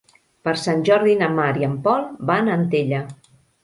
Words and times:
Per 0.47 0.53
Sant 0.61 0.81
Jordi 0.87 1.13
na 1.21 1.29
Mar 1.41 1.51
i 1.63 1.69
en 1.71 1.79
Pol 1.87 2.05
van 2.33 2.53
a 2.53 2.61
Antella. 2.65 3.09